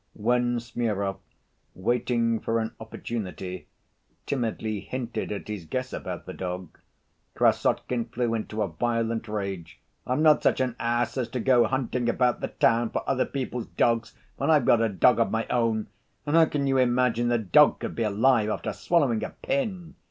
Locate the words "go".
11.39-11.65